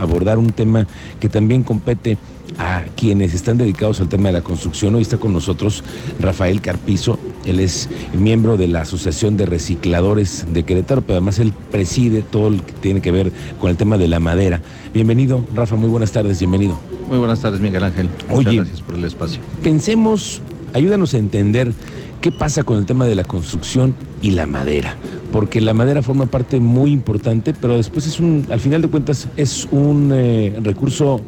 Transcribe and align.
abordar 0.00 0.38
un 0.38 0.52
tema 0.52 0.86
que 1.20 1.28
también 1.28 1.62
compete 1.62 2.18
a 2.58 2.84
quienes 2.96 3.34
están 3.34 3.58
dedicados 3.58 4.00
al 4.00 4.08
tema 4.08 4.28
de 4.28 4.34
la 4.34 4.42
construcción. 4.42 4.94
Hoy 4.94 5.02
está 5.02 5.18
con 5.18 5.32
nosotros 5.32 5.84
Rafael 6.18 6.60
Carpizo, 6.60 7.18
él 7.44 7.60
es 7.60 7.88
miembro 8.12 8.56
de 8.56 8.68
la 8.68 8.82
Asociación 8.82 9.36
de 9.36 9.46
Recicladores 9.46 10.46
de 10.52 10.64
Querétaro, 10.64 11.02
pero 11.02 11.14
además 11.14 11.38
él 11.38 11.52
preside 11.70 12.22
todo 12.22 12.50
lo 12.50 12.64
que 12.64 12.72
tiene 12.72 13.00
que 13.00 13.12
ver 13.12 13.32
con 13.60 13.70
el 13.70 13.76
tema 13.76 13.98
de 13.98 14.08
la 14.08 14.20
madera. 14.20 14.60
Bienvenido, 14.92 15.44
Rafa, 15.54 15.76
muy 15.76 15.88
buenas 15.88 16.12
tardes, 16.12 16.38
bienvenido. 16.38 16.78
Muy 17.08 17.18
buenas 17.18 17.40
tardes, 17.40 17.60
Miguel 17.60 17.84
Ángel. 17.84 18.08
Muchas 18.28 18.54
gracias 18.54 18.82
por 18.82 18.94
el 18.94 19.04
espacio. 19.04 19.40
Pensemos, 19.62 20.40
ayúdanos 20.74 21.14
a 21.14 21.18
entender 21.18 21.72
qué 22.20 22.30
pasa 22.32 22.62
con 22.62 22.78
el 22.78 22.86
tema 22.86 23.06
de 23.06 23.14
la 23.14 23.24
construcción 23.24 23.94
y 24.22 24.32
la 24.32 24.46
madera, 24.46 24.96
porque 25.32 25.60
la 25.60 25.74
madera 25.74 26.02
forma 26.02 26.26
parte 26.26 26.60
muy 26.60 26.92
importante, 26.92 27.54
pero 27.54 27.76
después 27.76 28.06
es 28.06 28.20
un, 28.20 28.46
al 28.50 28.60
final 28.60 28.82
de 28.82 28.88
cuentas, 28.88 29.28
es 29.36 29.66
un 29.70 30.10
eh, 30.12 30.58
recurso 30.62 31.20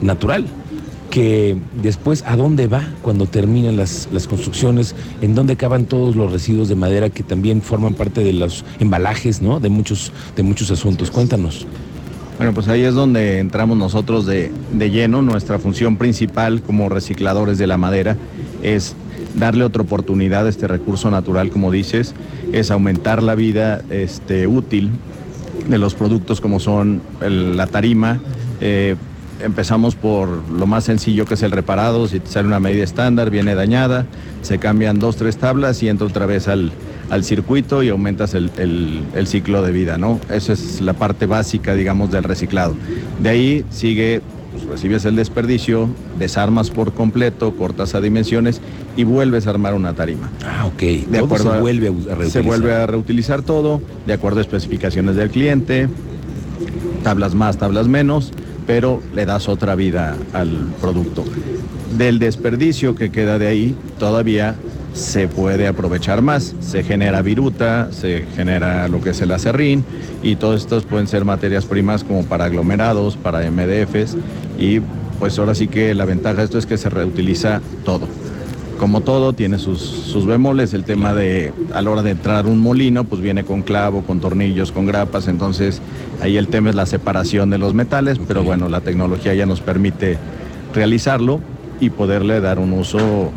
natural 0.00 0.46
que 1.10 1.58
después 1.82 2.24
a 2.26 2.36
dónde 2.36 2.66
va 2.68 2.88
cuando 3.02 3.26
terminan 3.26 3.76
las, 3.76 4.08
las, 4.12 4.26
construcciones, 4.26 4.94
en 5.20 5.34
dónde 5.34 5.52
acaban 5.52 5.84
todos 5.84 6.16
los 6.16 6.32
residuos 6.32 6.68
de 6.70 6.74
madera 6.74 7.10
que 7.10 7.22
también 7.22 7.60
forman 7.60 7.92
parte 7.92 8.24
de 8.24 8.32
los 8.32 8.64
embalajes, 8.80 9.42
¿no? 9.42 9.60
De 9.60 9.68
muchos, 9.68 10.10
de 10.36 10.42
muchos 10.42 10.70
asuntos. 10.70 11.10
Cuéntanos. 11.10 11.66
Bueno, 12.38 12.54
pues 12.54 12.66
ahí 12.68 12.80
es 12.80 12.94
donde 12.94 13.40
entramos 13.40 13.76
nosotros 13.76 14.24
de, 14.24 14.50
de 14.72 14.90
lleno. 14.90 15.20
Nuestra 15.20 15.58
función 15.58 15.98
principal 15.98 16.62
como 16.62 16.88
recicladores 16.88 17.58
de 17.58 17.66
la 17.66 17.76
madera 17.76 18.16
es 18.62 18.96
darle 19.34 19.64
otra 19.64 19.82
oportunidad 19.82 20.46
a 20.46 20.48
este 20.48 20.68
recurso 20.68 21.10
natural, 21.10 21.50
como 21.50 21.70
dices, 21.70 22.14
es 22.52 22.70
aumentar 22.70 23.22
la 23.22 23.34
vida 23.34 23.82
este, 23.90 24.46
útil 24.46 24.90
de 25.68 25.78
los 25.78 25.94
productos 25.94 26.40
como 26.40 26.60
son 26.60 27.02
la 27.20 27.66
tarima, 27.66 28.20
eh, 28.60 28.96
empezamos 29.42 29.94
por 29.94 30.28
lo 30.50 30.66
más 30.66 30.84
sencillo 30.84 31.24
que 31.24 31.34
es 31.34 31.42
el 31.42 31.50
reparado, 31.50 32.06
si 32.08 32.20
sale 32.24 32.46
una 32.46 32.60
medida 32.60 32.84
estándar, 32.84 33.30
viene 33.30 33.54
dañada, 33.54 34.06
se 34.42 34.58
cambian 34.58 34.98
dos, 34.98 35.16
tres 35.16 35.36
tablas 35.36 35.82
y 35.82 35.88
entra 35.88 36.06
otra 36.06 36.26
vez 36.26 36.48
al, 36.48 36.72
circuito 37.22 37.82
y 37.82 37.90
aumentas 37.90 38.34
el, 38.34 38.50
ciclo 39.26 39.62
de 39.62 39.72
vida, 39.72 39.98
¿no? 39.98 40.18
Esa 40.30 40.54
es 40.54 40.80
la 40.80 40.94
parte 40.94 41.26
básica, 41.26 41.74
digamos, 41.74 42.10
del 42.10 42.24
reciclado. 42.24 42.74
De 43.20 43.28
ahí 43.28 43.64
sigue, 43.70 44.22
pues, 44.52 44.64
recibes 44.64 45.04
el 45.04 45.16
desperdicio, 45.16 45.88
desarmas 46.18 46.70
por 46.70 46.92
completo, 46.92 47.56
cortas 47.56 47.94
a 47.94 48.00
dimensiones 48.00 48.60
y 48.96 49.04
vuelves 49.04 49.46
a 49.46 49.50
armar 49.50 49.74
una 49.74 49.94
tarima. 49.94 50.30
Ah, 50.44 50.66
ok. 50.66 50.82
De 51.08 51.18
acuerdo 51.18 51.54
se 51.54 51.60
vuelve 51.60 51.88
a 51.88 51.90
reutilizar. 51.90 52.30
Se 52.30 52.40
vuelve 52.40 52.74
a 52.74 52.86
reutilizar 52.86 53.42
todo, 53.42 53.80
de 54.06 54.12
acuerdo 54.12 54.38
a 54.38 54.42
especificaciones 54.42 55.16
del 55.16 55.30
cliente, 55.30 55.88
tablas 57.02 57.34
más, 57.34 57.56
tablas 57.58 57.88
menos 57.88 58.32
pero 58.66 59.02
le 59.14 59.26
das 59.26 59.48
otra 59.48 59.74
vida 59.74 60.16
al 60.32 60.50
producto. 60.80 61.24
Del 61.96 62.18
desperdicio 62.18 62.94
que 62.94 63.10
queda 63.10 63.38
de 63.38 63.48
ahí, 63.48 63.76
todavía 63.98 64.56
se 64.92 65.28
puede 65.28 65.66
aprovechar 65.66 66.22
más. 66.22 66.54
Se 66.60 66.82
genera 66.82 67.22
viruta, 67.22 67.90
se 67.92 68.26
genera 68.34 68.88
lo 68.88 69.00
que 69.00 69.10
es 69.10 69.20
el 69.20 69.32
acerrín 69.32 69.84
y 70.22 70.36
todos 70.36 70.62
estos 70.62 70.84
pueden 70.84 71.06
ser 71.06 71.24
materias 71.24 71.64
primas 71.64 72.04
como 72.04 72.24
para 72.24 72.46
aglomerados, 72.46 73.16
para 73.16 73.50
MDFs 73.50 74.16
y 74.58 74.80
pues 75.18 75.38
ahora 75.38 75.54
sí 75.54 75.68
que 75.68 75.94
la 75.94 76.04
ventaja 76.04 76.38
de 76.38 76.44
esto 76.44 76.58
es 76.58 76.66
que 76.66 76.76
se 76.76 76.90
reutiliza 76.90 77.60
todo 77.84 78.08
como 78.82 79.00
todo, 79.00 79.32
tiene 79.32 79.60
sus, 79.60 79.78
sus 79.78 80.26
bemoles. 80.26 80.74
El 80.74 80.82
tema 80.82 81.14
de, 81.14 81.52
a 81.72 81.80
la 81.82 81.90
hora 81.92 82.02
de 82.02 82.10
entrar 82.10 82.46
un 82.46 82.58
molino, 82.58 83.04
pues 83.04 83.22
viene 83.22 83.44
con 83.44 83.62
clavo, 83.62 84.02
con 84.02 84.18
tornillos, 84.18 84.72
con 84.72 84.86
grapas. 84.86 85.28
Entonces, 85.28 85.80
ahí 86.20 86.36
el 86.36 86.48
tema 86.48 86.70
es 86.70 86.74
la 86.74 86.86
separación 86.86 87.48
de 87.48 87.58
los 87.58 87.74
metales, 87.74 88.18
pero 88.26 88.42
bueno, 88.42 88.68
la 88.68 88.80
tecnología 88.80 89.34
ya 89.34 89.46
nos 89.46 89.60
permite 89.60 90.18
realizarlo 90.74 91.38
y 91.78 91.90
poderle 91.90 92.40
dar 92.40 92.58
un 92.58 92.72
uso 92.72 93.30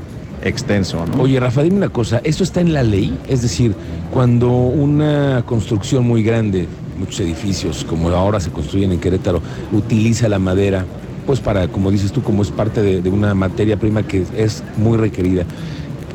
extenso. 0.46 1.04
Oye, 1.20 1.40
Rafa, 1.40 1.64
dime 1.64 1.78
una 1.78 1.90
cosa, 1.90 2.22
¿esto 2.24 2.44
está 2.44 2.62
en 2.62 2.74
la 2.74 2.84
ley? 2.84 3.18
Es 3.28 3.42
decir, 3.42 3.76
cuando 4.12 4.50
una 4.50 5.44
construcción 5.46 6.08
muy 6.08 6.24
grande, 6.24 6.68
muchos 6.98 7.20
edificios, 7.20 7.84
como 7.84 8.10
ahora 8.10 8.40
se 8.40 8.52
construyen 8.52 8.92
en 8.92 9.00
Querétaro, 9.00 9.42
utiliza 9.72 10.30
la 10.30 10.40
madera, 10.40 10.86
pues 11.26 11.40
para, 11.40 11.68
como 11.68 11.92
dices 11.92 12.12
tú, 12.12 12.22
como 12.22 12.44
es 12.44 12.52
parte 12.52 12.82
de, 12.82 13.10
una 13.10 13.34
materia 13.34 13.78
prima 13.78 14.04
que 14.04 14.26
es 14.38 14.64
muy 14.78 14.98
requerida. 14.98 15.44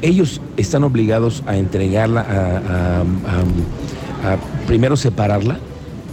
Ellos 0.02 0.40
están 0.56 0.84
obligados 0.84 1.42
a 1.46 1.56
entregarla, 1.56 2.24
a, 2.28 3.04
primero 4.66 4.96
separarla 4.96 5.58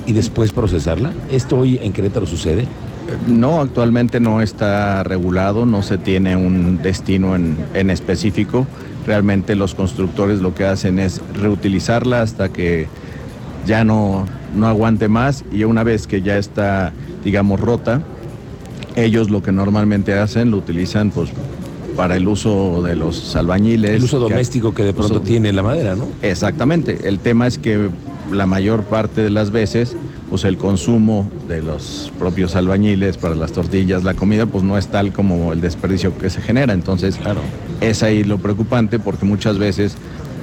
y 0.05 0.13
después 0.13 0.51
procesarla. 0.51 1.13
¿Esto 1.31 1.59
hoy 1.59 1.79
en 1.81 1.93
Querétaro 1.93 2.25
sucede? 2.25 2.67
No, 3.27 3.61
actualmente 3.61 4.19
no 4.19 4.41
está 4.41 5.03
regulado, 5.03 5.65
no 5.65 5.81
se 5.81 5.97
tiene 5.97 6.35
un 6.35 6.81
destino 6.81 7.35
en, 7.35 7.57
en, 7.73 7.89
específico. 7.89 8.67
Realmente 9.05 9.55
los 9.55 9.75
constructores 9.75 10.41
lo 10.41 10.53
que 10.53 10.65
hacen 10.65 10.99
es 10.99 11.21
reutilizarla 11.33 12.21
hasta 12.21 12.49
que 12.49 12.87
ya 13.65 13.83
no, 13.83 14.25
no 14.55 14.67
aguante 14.67 15.07
más 15.07 15.43
y 15.51 15.63
una 15.63 15.83
vez 15.83 16.07
que 16.07 16.21
ya 16.21 16.37
está, 16.37 16.93
digamos, 17.23 17.59
rota, 17.59 18.01
ellos 18.95 19.29
lo 19.29 19.43
que 19.43 19.51
normalmente 19.51 20.17
hacen 20.17 20.51
lo 20.51 20.57
utilizan 20.57 21.11
pues 21.11 21.29
para 21.95 22.15
el 22.15 22.27
uso 22.27 22.81
de 22.83 22.95
los 22.95 23.35
albañiles. 23.35 23.91
El 23.91 24.03
uso 24.03 24.19
doméstico 24.19 24.73
que, 24.73 24.83
de 24.83 24.93
pronto 24.93 25.21
tiene 25.21 25.51
la 25.51 25.63
madera, 25.63 25.95
¿no? 25.95 26.07
Exactamente. 26.21 27.07
El 27.07 27.19
tema 27.19 27.47
es 27.47 27.57
que 27.57 27.89
la 28.31 28.45
mayor 28.45 28.83
parte 28.83 29.21
de 29.21 29.29
las 29.29 29.51
veces, 29.51 29.95
pues 30.29 30.43
el 30.43 30.57
consumo 30.57 31.29
de 31.47 31.61
los 31.61 32.11
propios 32.19 32.55
albañiles 32.55 33.17
para 33.17 33.35
las 33.35 33.51
tortillas, 33.51 34.03
la 34.03 34.13
comida, 34.13 34.45
pues 34.45 34.63
no 34.63 34.77
es 34.77 34.87
tal 34.87 35.13
como 35.13 35.53
el 35.53 35.61
desperdicio 35.61 36.17
que 36.17 36.29
se 36.29 36.41
genera. 36.41 36.73
Entonces, 36.73 37.15
claro. 37.17 37.41
es 37.81 38.03
ahí 38.03 38.23
lo 38.23 38.37
preocupante 38.37 38.99
porque 38.99 39.25
muchas 39.25 39.57
veces 39.57 39.97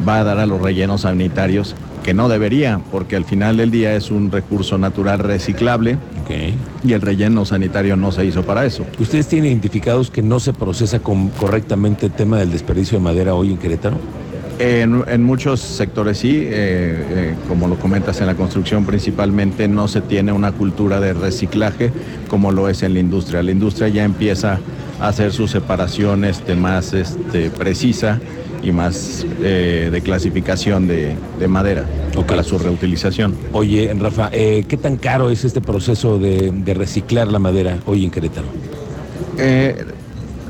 va 0.06 0.20
a 0.20 0.24
dar 0.24 0.38
a 0.38 0.46
los 0.46 0.60
rellenos 0.60 1.02
sanitarios 1.02 1.74
que 2.02 2.14
no 2.14 2.28
debería, 2.28 2.80
porque 2.92 3.16
al 3.16 3.24
final 3.24 3.56
del 3.56 3.70
día 3.70 3.94
es 3.94 4.10
un 4.10 4.30
recurso 4.30 4.76
natural 4.76 5.20
reciclable 5.20 5.96
y 6.82 6.92
el 6.92 7.00
relleno 7.00 7.44
sanitario 7.44 7.96
no 7.96 8.12
se 8.12 8.24
hizo 8.26 8.42
para 8.42 8.66
eso. 8.66 8.84
¿Ustedes 8.98 9.26
tienen 9.26 9.50
identificados 9.50 10.10
que 10.10 10.22
no 10.22 10.38
se 10.40 10.52
procesa 10.52 11.00
correctamente 11.00 12.06
el 12.06 12.12
tema 12.12 12.38
del 12.38 12.50
desperdicio 12.50 12.98
de 12.98 13.04
madera 13.04 13.34
hoy 13.34 13.52
en 13.52 13.58
Querétaro? 13.58 13.96
En, 14.58 15.22
muchos 15.24 15.60
sectores 15.60 16.18
sí, 16.18 16.36
eh, 16.36 16.50
eh, 16.52 17.34
como 17.48 17.66
lo 17.66 17.76
comentas 17.76 18.20
en 18.20 18.26
la 18.26 18.34
construcción 18.34 18.86
principalmente, 18.86 19.66
no 19.66 19.88
se 19.88 20.00
tiene 20.00 20.32
una 20.32 20.52
cultura 20.52 21.00
de 21.00 21.12
reciclaje 21.12 21.90
como 22.28 22.52
lo 22.52 22.68
es 22.68 22.82
en 22.82 22.94
la 22.94 23.00
industria. 23.00 23.42
La 23.42 23.50
industria 23.50 23.88
ya 23.88 24.04
empieza 24.04 24.60
a 25.00 25.08
hacer 25.08 25.32
su 25.32 25.48
separación 25.48 26.24
este, 26.24 26.54
más 26.54 26.92
este, 26.92 27.50
precisa 27.50 28.20
y 28.62 28.70
más 28.70 29.26
eh, 29.42 29.90
de 29.92 30.00
clasificación 30.02 30.86
de, 30.86 31.16
madera 31.48 31.84
para 32.26 32.44
su 32.44 32.56
reutilización. 32.58 33.34
Oye, 33.52 33.92
Rafa, 33.98 34.30
¿qué 34.30 34.78
tan 34.80 34.96
caro 34.96 35.30
es 35.30 35.44
este 35.44 35.60
proceso 35.60 36.18
de, 36.18 36.74
reciclar 36.74 37.28
la 37.28 37.40
madera 37.40 37.78
hoy 37.86 38.04
en 38.04 38.10
Querétaro? 38.10 38.46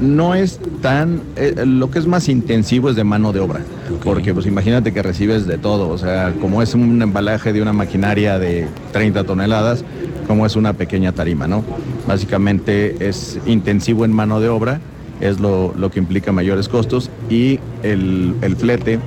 No 0.01 0.35
es 0.35 0.61
tan, 0.83 1.23
lo 1.65 1.91
que 1.91 1.99
es 1.99 2.07
más 2.07 2.29
intensivo 2.29 2.91
es 2.91 2.97
de 2.97 3.05
mano 3.05 3.33
de 3.33 3.41
obra, 3.41 3.61
porque 4.03 4.35
pues 4.35 4.47
imagínate 4.47 4.93
que 4.93 5.03
recibes 5.03 5.47
de 5.47 5.59
todo, 5.59 5.89
o 5.89 5.99
sea, 5.99 6.33
como 6.41 6.63
es 6.63 6.75
un 6.75 7.01
embalaje 7.03 7.53
de 7.53 7.63
una 7.63 7.73
maquinaria 7.73 8.39
de 8.39 8.67
30 8.93 9.25
toneladas, 9.25 9.85
como 10.27 10.47
es 10.47 10.57
una 10.57 10.73
pequeña 10.73 11.13
tarima, 11.13 11.47
¿no? 11.47 11.65
Básicamente 12.07 13.09
es 13.09 13.39
intensivo 13.47 14.05
en 14.05 14.13
mano 14.13 14.41
de 14.41 14.49
obra 14.49 14.81
es 15.21 15.41
lo, 15.41 15.73
que 15.91 15.99
implica 15.99 16.33
mayores 16.33 16.69
costos 16.69 17.11
y 17.31 17.59
el, 17.83 18.57
flete 18.59 18.99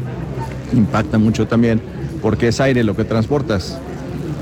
impacta 0.73 1.17
mucho 1.17 1.47
también 1.47 1.79
porque 2.21 2.49
es 2.49 2.59
aire 2.59 2.83
lo 2.83 2.95
que 2.95 3.03
transportas. 3.03 3.79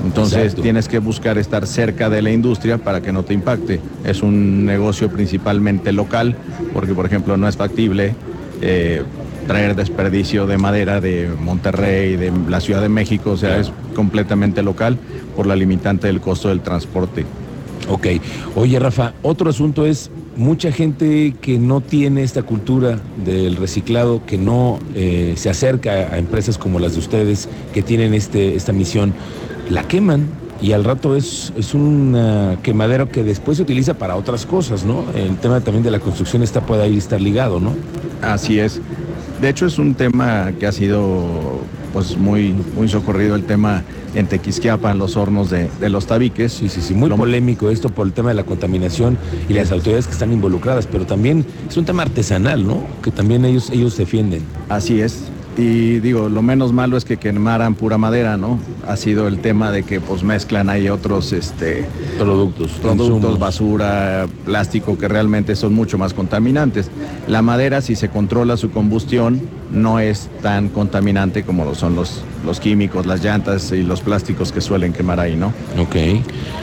Entonces 0.04 0.54
tienes 0.54 0.88
que 0.88 0.98
buscar 0.98 1.36
estar 1.36 1.66
cerca 1.66 2.08
de 2.08 2.22
la 2.22 2.30
industria 2.30 2.78
para 2.78 3.00
que 3.00 3.12
no 3.12 3.24
te 3.24 3.34
impacte. 3.34 3.80
Es 4.04 4.22
un 4.22 4.64
negocio 4.64 5.10
principalmente 5.10 5.92
local 5.92 6.36
porque, 6.72 6.94
por 6.94 7.06
ejemplo, 7.06 7.36
no 7.36 7.48
es 7.48 7.56
factible 7.56 8.14
eh, 8.62 9.02
traer 9.46 9.76
desperdicio 9.76 10.46
de 10.46 10.58
madera 10.58 11.00
de 11.00 11.28
Monterrey, 11.40 12.16
de 12.16 12.32
la 12.48 12.60
Ciudad 12.60 12.82
de 12.82 12.88
México, 12.88 13.30
o 13.30 13.36
sea, 13.36 13.58
es 13.58 13.72
completamente 13.94 14.62
local 14.62 14.98
por 15.34 15.46
la 15.46 15.56
limitante 15.56 16.06
del 16.06 16.20
costo 16.20 16.48
del 16.48 16.60
transporte. 16.60 17.24
Ok. 17.88 18.06
Oye, 18.56 18.78
Rafa, 18.78 19.14
otro 19.22 19.48
asunto 19.50 19.86
es 19.86 20.10
mucha 20.36 20.72
gente 20.72 21.34
que 21.40 21.58
no 21.58 21.80
tiene 21.80 22.22
esta 22.22 22.42
cultura 22.42 22.98
del 23.24 23.56
reciclado, 23.56 24.26
que 24.26 24.38
no 24.38 24.78
eh, 24.94 25.34
se 25.36 25.50
acerca 25.50 25.92
a 25.92 26.18
empresas 26.18 26.58
como 26.58 26.80
las 26.80 26.94
de 26.94 26.98
ustedes, 26.98 27.48
que 27.72 27.82
tienen 27.82 28.12
este, 28.14 28.56
esta 28.56 28.72
misión, 28.72 29.14
la 29.70 29.84
queman 29.84 30.26
y 30.60 30.72
al 30.72 30.84
rato 30.84 31.16
es, 31.16 31.52
es 31.56 31.74
un 31.74 32.56
quemadero 32.62 33.10
que 33.10 33.22
después 33.22 33.58
se 33.58 33.62
utiliza 33.62 33.94
para 33.94 34.16
otras 34.16 34.46
cosas, 34.46 34.84
¿no? 34.84 35.04
El 35.14 35.36
tema 35.36 35.60
también 35.60 35.84
de 35.84 35.90
la 35.90 36.00
construcción 36.00 36.42
está, 36.42 36.62
puede 36.62 36.82
ahí 36.82 36.96
estar 36.96 37.20
ligado, 37.20 37.60
¿no? 37.60 37.74
Así 38.22 38.58
es. 38.58 38.80
De 39.40 39.50
hecho 39.50 39.66
es 39.66 39.78
un 39.78 39.94
tema 39.94 40.52
que 40.58 40.66
ha 40.66 40.72
sido 40.72 41.60
pues 41.92 42.16
muy, 42.16 42.54
muy 42.74 42.88
socorrido 42.88 43.34
el 43.34 43.44
tema 43.44 43.82
en 44.14 44.26
Tequisquiapan, 44.26 44.98
los 44.98 45.16
hornos 45.16 45.50
de, 45.50 45.68
los 45.88 46.06
tabiques. 46.06 46.52
Sí, 46.52 46.68
sí, 46.68 46.80
sí, 46.80 46.94
muy 46.94 47.10
polémico 47.10 47.70
esto 47.70 47.90
por 47.90 48.06
el 48.06 48.12
tema 48.12 48.30
de 48.30 48.34
la 48.34 48.44
contaminación 48.44 49.18
y 49.48 49.52
las 49.52 49.72
autoridades 49.72 50.06
que 50.06 50.12
están 50.12 50.32
involucradas, 50.32 50.86
pero 50.86 51.06
también 51.06 51.44
es 51.68 51.76
un 51.76 51.84
tema 51.84 52.02
artesanal, 52.02 52.66
¿no? 52.66 52.84
Que 53.02 53.10
también 53.10 53.44
ellos, 53.44 53.70
ellos 53.70 53.96
defienden. 53.96 54.42
Así 54.68 55.00
es, 55.00 55.30
y 55.56 56.00
digo, 56.00 56.28
lo 56.28 56.42
menos 56.42 56.72
malo 56.72 56.96
es 56.98 57.04
que 57.04 57.16
quemaran 57.16 57.74
pura 57.74 57.96
madera, 57.96 58.36
¿no? 58.36 58.58
Ha 58.86 58.96
sido 58.96 59.26
el 59.26 59.38
tema 59.38 59.72
de 59.72 59.84
que 59.84 60.00
pues 60.00 60.22
mezclan 60.22 60.68
ahí 60.68 60.88
otros 60.88 61.32
este, 61.32 61.86
productos, 62.18 62.72
productos, 62.72 63.38
basura, 63.38 64.26
plástico 64.44 64.98
que 64.98 65.08
realmente 65.08 65.56
son 65.56 65.72
mucho 65.72 65.96
más 65.96 66.12
contaminantes. 66.12 66.90
La 67.26 67.40
madera, 67.40 67.80
si 67.80 67.96
se 67.96 68.10
controla 68.10 68.58
su 68.58 68.70
combustión, 68.70 69.40
no 69.72 69.98
es 69.98 70.28
tan 70.42 70.68
contaminante 70.68 71.42
como 71.42 71.64
lo 71.64 71.74
son 71.74 71.96
los, 71.96 72.22
los 72.44 72.60
químicos, 72.60 73.06
las 73.06 73.24
llantas 73.24 73.72
y 73.72 73.82
los 73.82 74.02
plásticos 74.02 74.52
que 74.52 74.60
suelen 74.60 74.92
quemar 74.92 75.20
ahí, 75.20 75.36
¿no? 75.36 75.54
Ok. 75.78 75.96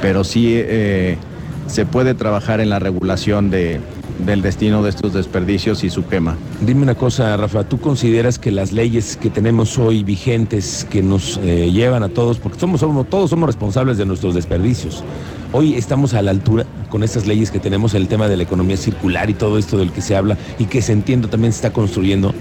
Pero 0.02 0.24
sí 0.24 0.50
eh, 0.52 1.18
se 1.66 1.88
puede 1.88 2.14
trabajar 2.14 2.60
en 2.60 2.70
la 2.70 2.78
regulación 2.78 3.50
de, 3.50 3.80
del 4.20 4.42
destino 4.42 4.84
de 4.84 4.90
estos 4.90 5.14
desperdicios 5.14 5.84
y 5.84 5.90
su 5.90 6.06
quema. 6.06 6.36
Dime 6.62 6.84
una 6.84 6.96
cosa, 6.96 7.36
Rafa, 7.38 7.64
¿tú 7.64 7.80
consideras 7.80 8.40
que 8.40 8.52
las 8.52 8.72
leyes 8.72 9.18
que 9.18 9.30
tenemos 9.30 9.78
hoy 9.78 10.04
vigentes, 10.04 10.88
que 10.90 11.02
nos 11.02 11.38
eh, 11.44 11.72
llevan 11.72 12.04
a 12.04 12.10
todos, 12.10 12.38
porque 12.40 12.60
somos, 12.60 12.80
somos, 12.80 13.10
todos 13.10 13.30
somos 13.30 13.48
responsables 13.48 13.98
de 13.98 14.06
nuestros 14.06 14.36
desperdicios, 14.36 15.04
hoy 15.52 15.76
estamos 15.76 16.14
a 16.14 16.22
la 16.22 16.32
altura 16.32 16.66
con 16.90 17.04
estas 17.04 17.28
leyes 17.28 17.52
que 17.52 17.60
tenemos, 17.60 17.94
el 17.94 18.08
tema 18.08 18.28
de 18.28 18.38
la 18.38 18.44
economía 18.44 18.78
circular 18.78 19.30
y 19.30 19.34
todo 19.34 19.58
esto 19.58 19.78
del 19.78 19.92
que 19.92 20.02
se 20.02 20.16
habla 20.16 20.38
y 20.60 20.66
que 20.66 20.82
se 20.82 20.94
entiende 20.94 21.28
también 21.28 21.52
se 21.52 21.58
está 21.58 21.74
construyendo? 21.74 22.34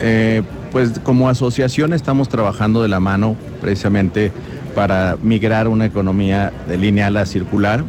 Eh, 0.00 0.42
pues 0.72 0.98
como 1.00 1.28
asociación 1.28 1.92
estamos 1.92 2.28
trabajando 2.28 2.82
de 2.82 2.88
la 2.88 2.98
mano 2.98 3.36
precisamente 3.60 4.32
para 4.74 5.16
migrar 5.22 5.68
una 5.68 5.84
economía 5.84 6.52
de 6.66 6.78
lineal 6.78 7.16
a 7.18 7.26
circular 7.26 7.84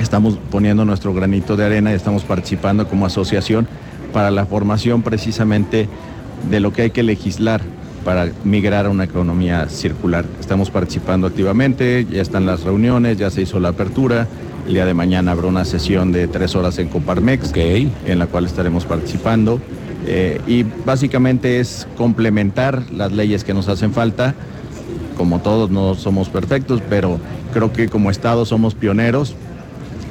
Estamos 0.00 0.38
poniendo 0.50 0.84
nuestro 0.84 1.14
granito 1.14 1.56
de 1.56 1.64
arena 1.64 1.90
y 1.90 1.94
estamos 1.94 2.22
participando 2.22 2.86
como 2.86 3.06
asociación 3.06 3.66
para 4.12 4.30
la 4.30 4.44
formación 4.44 5.02
precisamente 5.02 5.88
de 6.50 6.60
lo 6.60 6.72
que 6.72 6.82
hay 6.82 6.90
que 6.90 7.02
legislar 7.02 7.62
para 8.04 8.30
migrar 8.44 8.86
a 8.86 8.90
una 8.90 9.04
economía 9.04 9.68
circular. 9.68 10.24
Estamos 10.38 10.70
participando 10.70 11.26
activamente, 11.26 12.06
ya 12.08 12.22
están 12.22 12.46
las 12.46 12.62
reuniones, 12.62 13.16
ya 13.16 13.30
se 13.30 13.42
hizo 13.42 13.58
la 13.58 13.70
apertura. 13.70 14.28
El 14.66 14.74
día 14.74 14.86
de 14.86 14.94
mañana 14.94 15.32
habrá 15.32 15.48
una 15.48 15.64
sesión 15.64 16.12
de 16.12 16.28
tres 16.28 16.54
horas 16.54 16.78
en 16.78 16.88
Coparmex, 16.88 17.52
en 17.54 18.18
la 18.18 18.26
cual 18.26 18.46
estaremos 18.46 18.84
participando. 18.84 19.60
Eh, 20.06 20.40
y 20.46 20.62
básicamente 20.62 21.58
es 21.58 21.88
complementar 21.96 22.82
las 22.92 23.12
leyes 23.12 23.44
que 23.44 23.54
nos 23.54 23.68
hacen 23.68 23.92
falta. 23.92 24.34
Como 25.16 25.40
todos 25.40 25.70
no 25.70 25.94
somos 25.94 26.28
perfectos, 26.28 26.82
pero 26.88 27.18
creo 27.52 27.72
que 27.72 27.88
como 27.88 28.10
Estado 28.10 28.44
somos 28.44 28.74
pioneros 28.74 29.34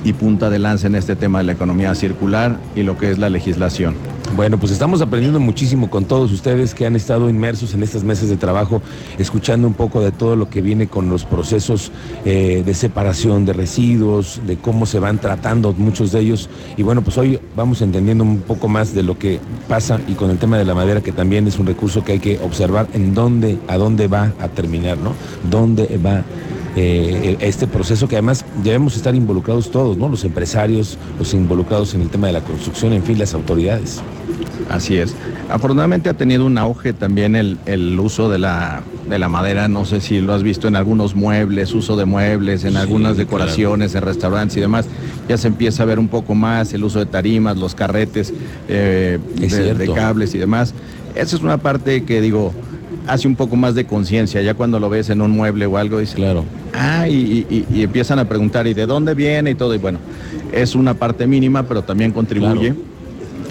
y 0.06 0.14
punta 0.14 0.50
de 0.50 0.60
lanza 0.60 0.88
en 0.88 0.96
este 0.96 1.16
tema 1.16 1.40
de 1.40 1.46
la 1.46 1.52
economía 1.52 1.94
circular 1.96 2.58
y 2.76 2.84
lo 2.84 2.98
que 2.98 3.12
es 3.12 3.18
la 3.18 3.30
legislación. 3.30 3.96
Bueno, 4.36 4.60
pues 4.60 4.72
estamos 4.72 5.02
aprendiendo 5.02 5.40
muchísimo 5.40 5.90
con 5.90 6.06
todos 6.06 6.32
ustedes 6.32 6.74
que 6.74 6.86
han 6.86 6.96
estado 6.96 7.30
inmersos 7.30 7.74
en 7.74 7.84
estas 7.84 8.04
meses 8.04 8.28
de 8.30 8.36
trabajo, 8.36 8.82
escuchando 9.18 9.68
un 9.68 9.74
poco 9.74 10.02
de 10.02 10.12
todo 10.12 10.36
lo 10.36 10.50
que 10.50 10.62
viene 10.62 10.88
con 10.88 11.10
los 11.10 11.26
procesos 11.26 11.92
eh, 12.26 12.62
de 12.66 12.74
separación 12.74 13.46
de 13.46 13.54
residuos, 13.54 14.42
de 14.46 14.58
cómo 14.58 14.86
se 14.86 15.00
van 15.00 15.20
tratando 15.20 15.74
muchos 15.74 16.12
de 16.12 16.20
ellos. 16.20 16.50
Y 16.76 16.84
bueno, 16.84 17.02
pues 17.02 17.18
hoy 17.18 17.40
vamos 17.56 17.82
entendiendo 17.82 18.24
un 18.24 18.42
poco 18.42 18.68
más 18.68 18.94
de 18.94 19.04
lo 19.04 19.18
que 19.18 19.40
pasa 19.70 20.00
y 20.08 20.14
con 20.14 20.30
el 20.30 20.38
tema 20.38 20.58
de 20.58 20.66
la 20.66 20.76
madera, 20.76 21.02
que 21.02 21.14
también 21.14 21.48
es 21.48 21.58
un 21.58 21.66
recurso 21.66 22.04
que 22.04 22.14
hay 22.14 22.20
que 22.20 22.40
observar 22.40 22.88
en 22.94 23.14
dónde, 23.14 23.58
a 23.68 23.78
dónde 23.78 24.08
va 24.08 24.34
a 24.40 24.50
terminar, 24.50 24.98
¿no? 24.98 25.14
¿Dónde 25.50 25.98
va 25.98 26.24
eh, 26.76 27.38
este 27.40 27.68
proceso 27.68 28.08
que 28.08 28.16
además 28.16 28.46
debemos 28.64 28.96
estar 28.96 29.16
involucrados 29.16 29.72
todos, 29.72 29.98
¿no? 29.98 30.10
Los 30.10 30.26
empresarios, 30.26 30.98
los 31.18 31.34
involucrados 31.34 31.94
en 31.94 32.02
el 32.02 32.10
tema 32.10 32.28
de 32.28 32.34
la 32.34 32.42
construcción, 32.42 32.94
en 32.94 33.04
fin, 33.04 33.18
las 33.18 33.34
autoridades. 33.34 34.02
Así 34.70 34.98
es. 34.98 35.16
Afortunadamente 35.50 36.10
ha 36.10 36.16
tenido 36.16 36.46
un 36.46 36.58
auge 36.58 36.92
también 36.94 37.36
el, 37.36 38.00
uso 38.00 38.30
de 38.30 38.40
la, 38.40 38.82
de 39.10 39.20
la, 39.20 39.30
madera, 39.30 39.68
no 39.68 39.86
sé 39.86 40.02
si 40.02 40.20
lo 40.20 40.34
has 40.34 40.44
visto 40.44 40.68
en 40.68 40.76
algunos 40.76 41.16
muebles, 41.16 41.74
uso 41.74 41.96
de 41.96 42.06
muebles, 42.06 42.66
en 42.66 42.76
algunas 42.76 43.16
decoraciones, 43.16 43.96
en 43.96 44.02
restaurantes 44.02 44.58
y 44.58 44.62
demás. 44.62 44.88
Ya 45.30 45.38
se 45.38 45.48
empieza 45.48 45.84
a 45.84 45.86
ver 45.86 46.00
un 46.00 46.08
poco 46.08 46.36
más 46.36 46.74
el 46.74 46.84
uso 46.84 47.00
de 47.00 47.06
tarimas, 47.06 47.58
los 47.58 47.76
carretes 47.76 48.34
eh, 48.68 49.20
de, 49.38 49.94
cables 49.94 50.34
y 50.34 50.40
demás. 50.40 50.74
Esa 51.16 51.36
es 51.36 51.42
una 51.42 51.58
parte 51.58 52.04
que 52.04 52.20
digo, 52.20 52.52
hace 53.08 53.28
un 53.28 53.36
poco 53.36 53.56
más 53.56 53.76
de 53.76 53.86
conciencia, 53.86 54.42
ya 54.42 54.54
cuando 54.54 54.80
lo 54.80 54.90
ves 54.90 55.10
en 55.10 55.22
un 55.22 55.32
mueble 55.32 55.66
o 55.66 55.78
algo, 55.78 56.00
dices, 56.00 56.16
claro. 56.16 56.46
ah, 56.74 57.08
y, 57.08 57.66
empiezan 57.76 58.20
a 58.20 58.26
preguntar, 58.26 58.68
¿y 58.68 58.74
de 58.74 58.86
dónde 58.86 59.14
viene? 59.14 59.52
Y 59.52 59.56
todo, 59.56 59.74
y 59.76 59.78
bueno, 59.78 60.00
es 60.52 60.76
una 60.76 60.94
parte 60.94 61.28
mínima, 61.28 61.64
pero 61.64 61.84
también 61.84 62.12
contribuye. 62.12 62.74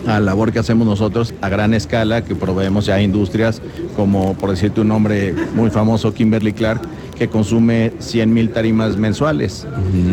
a 0.06 0.14
la 0.14 0.20
labor 0.20 0.52
que 0.52 0.58
hacemos 0.58 0.86
nosotros 0.86 1.32
a 1.40 1.48
gran 1.48 1.72
escala, 1.72 2.22
que 2.22 2.34
proveemos 2.34 2.84
ya 2.84 2.96
a 2.96 3.02
industrias 3.02 3.62
como, 3.96 4.34
por 4.34 4.50
decirte 4.50 4.82
un 4.82 4.88
nombre 4.88 5.34
muy 5.54 5.70
famoso, 5.70 6.12
Kimberly 6.12 6.52
Clark, 6.52 6.82
que 7.16 7.28
consume 7.28 7.92
100 8.00 8.34
mil 8.34 8.50
tarimas 8.50 8.96
mensuales. 8.96 9.66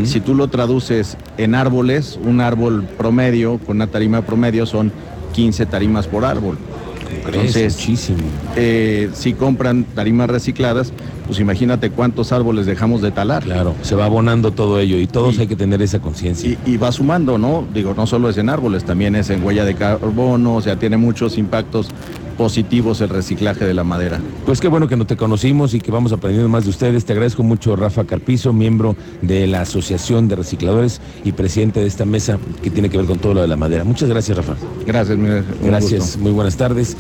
Si 0.05 0.21
tú 0.21 0.33
lo 0.33 0.47
traduces 0.47 1.17
en 1.37 1.55
árboles, 1.55 2.17
un 2.23 2.39
árbol 2.39 2.87
promedio, 2.97 3.57
con 3.57 3.77
una 3.77 3.87
tarima 3.87 4.21
promedio, 4.21 4.65
son 4.65 4.93
15 5.33 5.65
tarimas 5.65 6.07
por 6.07 6.25
árbol. 6.25 6.57
Entonces, 7.25 7.75
muchísimo. 7.75 8.19
Eh, 8.55 9.09
si 9.13 9.33
compran 9.33 9.83
tarimas 9.83 10.29
recicladas, 10.29 10.93
pues 11.27 11.39
imagínate 11.39 11.91
cuántos 11.91 12.31
árboles 12.31 12.65
dejamos 12.65 13.01
de 13.01 13.11
talar. 13.11 13.43
Claro, 13.43 13.75
se 13.81 13.95
va 13.95 14.05
abonando 14.05 14.51
todo 14.51 14.79
ello 14.79 14.97
y 14.97 15.07
todos 15.07 15.39
hay 15.39 15.47
que 15.47 15.55
tener 15.55 15.81
esa 15.81 15.99
conciencia. 15.99 16.57
Y, 16.65 16.77
va 16.77 16.91
sumando, 16.91 17.37
¿no? 17.37 17.65
Digo, 17.73 17.93
no 17.95 18.07
solo 18.07 18.29
es 18.29 18.37
en 18.37 18.49
árboles, 18.49 18.83
también 18.83 19.15
es 19.15 19.29
en 19.29 19.43
huella 19.43 19.63
de 19.63 19.75
carbono, 19.75 20.55
o 20.55 20.61
sea, 20.61 20.77
tiene 20.77 20.97
muchos 20.97 21.37
impactos 21.37 21.87
positivos 22.41 23.01
el 23.01 23.09
reciclaje 23.09 23.65
de 23.65 23.73
la 23.73 23.83
madera. 23.83 24.19
Pues 24.45 24.59
qué 24.59 24.67
bueno 24.67 24.87
que 24.87 24.97
no 24.97 25.05
te 25.05 25.15
conocimos 25.15 25.73
y 25.73 25.79
que 25.79 25.91
vamos 25.91 26.11
aprendiendo 26.11 26.49
más 26.49 26.63
de 26.63 26.71
ustedes. 26.71 27.05
Te 27.05 27.13
agradezco 27.13 27.43
mucho, 27.43 27.75
Rafa 27.75 28.05
Carpizo, 28.05 28.51
miembro 28.51 28.95
de 29.21 29.45
la 29.47 29.61
Asociación 29.61 30.27
de 30.27 30.37
Recicladores 30.37 31.01
y 31.23 31.33
presidente 31.33 31.81
de 31.81 31.87
esta 31.87 32.03
mesa 32.03 32.39
que 32.63 32.69
tiene 32.69 32.89
que 32.89 32.97
ver 32.97 33.05
con 33.05 33.19
todo 33.19 33.35
lo 33.35 33.41
de 33.41 33.47
la 33.47 33.57
madera. 33.57 33.83
Muchas 33.83 34.09
gracias, 34.09 34.37
Rafa. 34.37 34.55
Gracias, 34.85 35.17
Gracias, 35.63 36.17
muy 36.17 36.31
buenas 36.31 36.57
tardes. 36.57 36.97